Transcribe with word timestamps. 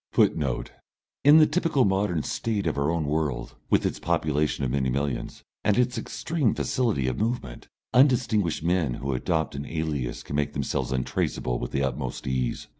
[Footnote: 0.13 0.71
In 1.23 1.37
the 1.37 1.45
typical 1.45 1.85
modern 1.85 2.23
State 2.23 2.65
of 2.65 2.75
our 2.75 2.89
own 2.89 3.05
world, 3.05 3.53
with 3.69 3.85
its 3.85 3.99
population 3.99 4.65
of 4.65 4.71
many 4.71 4.89
millions, 4.89 5.43
and 5.63 5.77
its 5.77 5.95
extreme 5.95 6.55
facility 6.55 7.05
of 7.05 7.19
movement, 7.19 7.67
undistinguished 7.93 8.63
men 8.63 8.95
who 8.95 9.13
adopt 9.13 9.53
an 9.53 9.67
alias 9.67 10.23
can 10.23 10.35
make 10.35 10.53
themselves 10.53 10.91
untraceable 10.91 11.59
with 11.59 11.69
the 11.71 11.83
utmost 11.83 12.25
ease. 12.25 12.67